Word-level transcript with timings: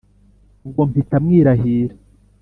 Ubwo 0.65 0.81
mpita 0.89 1.15
mwirahira 1.23 1.95